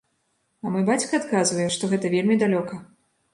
[0.63, 2.81] А мой бацька адказвае, што гэта вельмі далёка.